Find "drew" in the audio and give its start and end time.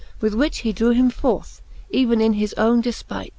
0.73-0.89